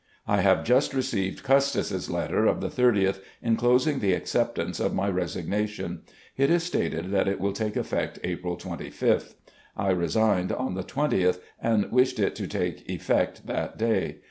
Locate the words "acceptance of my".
4.15-5.07